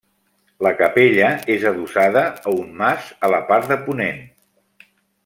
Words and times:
La 0.67 0.71
capella 0.77 1.27
és 1.57 1.65
adossada 1.73 2.23
a 2.47 2.57
un 2.63 2.71
mas 2.83 3.11
a 3.29 3.33
la 3.37 3.43
part 3.51 3.69
de 3.75 3.79
ponent. 3.91 4.19